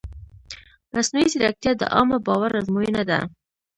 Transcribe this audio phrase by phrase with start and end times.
[0.93, 3.19] مصنوعي ځیرکتیا د عامه باور ازموینه ده.